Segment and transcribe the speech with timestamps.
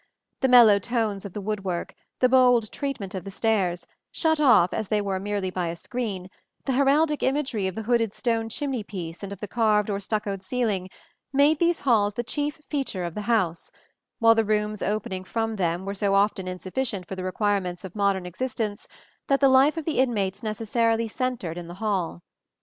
[0.39, 4.73] The mellow tones of the wood work; the bold treatment of the stairs, shut off
[4.73, 6.27] as they were merely by a screen;
[6.65, 10.41] the heraldic imagery of the hooded stone chimney piece and of the carved or stuccoed
[10.41, 10.89] ceiling,
[11.31, 13.71] made these halls the chief feature of the house;
[14.17, 18.25] while the rooms opening from them were so often insufficient for the requirements of modern
[18.25, 18.87] existence,
[19.27, 22.23] that the life of the inmates necessarily centred in the hall.